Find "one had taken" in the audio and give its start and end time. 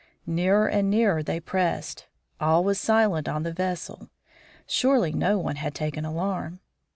5.37-6.05